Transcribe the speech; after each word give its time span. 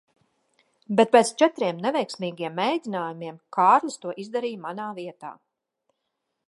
Bet 0.99 1.11
pēc 1.15 1.31
četriem 1.41 1.83
neveiksmīgiem 1.83 2.57
mēģinājumiem, 2.61 3.39
Kārlis 3.59 4.01
to 4.07 4.17
izdarīja 4.25 4.63
manā 4.67 4.93
vietā. 5.01 5.35